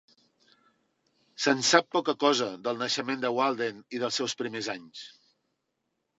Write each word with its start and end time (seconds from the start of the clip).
Se'n 1.45 1.61
sap 1.71 1.91
poca 1.97 2.15
cosa, 2.23 2.47
del 2.69 2.81
naixement 2.85 3.23
de 3.27 3.33
Walden 3.41 3.85
i 3.99 4.03
dels 4.07 4.19
seus 4.23 4.37
primers 4.43 4.73
anys. 4.79 5.05